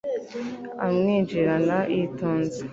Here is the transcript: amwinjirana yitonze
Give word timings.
amwinjirana 0.85 1.77
yitonze 1.95 2.61